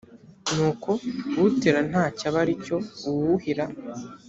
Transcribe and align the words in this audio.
nuko 0.53 0.89
utera 1.47 1.79
nta 1.89 2.03
cyo 2.17 2.25
aba 2.29 2.39
ari 2.43 2.53
cyo 2.65 2.77
uwuhira 3.09 3.63